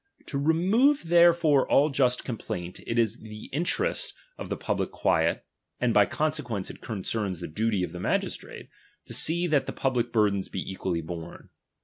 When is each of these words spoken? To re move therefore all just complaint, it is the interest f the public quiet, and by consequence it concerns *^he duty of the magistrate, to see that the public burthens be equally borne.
To 0.25 0.37
re 0.39 0.55
move 0.55 1.09
therefore 1.09 1.69
all 1.71 1.91
just 1.91 2.23
complaint, 2.23 2.79
it 2.87 2.97
is 2.97 3.17
the 3.19 3.45
interest 3.53 4.15
f 4.39 4.49
the 4.49 4.57
public 4.57 4.89
quiet, 4.89 5.45
and 5.79 5.93
by 5.93 6.07
consequence 6.07 6.71
it 6.71 6.81
concerns 6.81 7.39
*^he 7.39 7.53
duty 7.53 7.83
of 7.83 7.91
the 7.91 7.99
magistrate, 7.99 8.67
to 9.05 9.13
see 9.13 9.45
that 9.45 9.67
the 9.67 9.73
public 9.73 10.11
burthens 10.11 10.49
be 10.49 10.67
equally 10.71 11.01
borne. 11.01 11.49